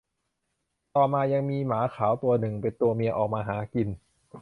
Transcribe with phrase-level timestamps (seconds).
[0.95, 3.87] ต่อมายังมีหมาขาวตัวหนึ่งเป็นตัวเมียออกมาหากิน